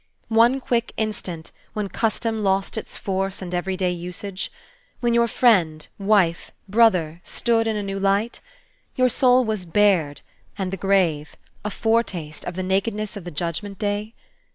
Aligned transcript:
one 0.29 0.59
quick 0.59 0.93
instant, 0.97 1.51
when 1.73 1.87
custom 1.87 2.41
lost 2.43 2.75
its 2.75 2.95
force 2.95 3.39
and 3.39 3.53
every 3.53 3.77
day 3.77 3.91
usage? 3.91 4.51
when 4.99 5.13
your 5.13 5.27
friend, 5.27 5.87
wife, 5.99 6.49
brother, 6.67 7.21
stood 7.23 7.67
in 7.67 7.75
a 7.75 7.83
new 7.83 7.99
light? 7.99 8.39
your 8.95 9.09
soul 9.09 9.45
was 9.45 9.63
bared, 9.63 10.21
and 10.57 10.73
the 10.73 10.75
grave, 10.75 11.35
a 11.63 11.69
foretaste 11.69 12.43
of 12.45 12.55
the 12.55 12.63
nakedness 12.63 13.15
of 13.15 13.25
the 13.25 13.29
Judgment 13.29 13.77
Day? 13.77 14.15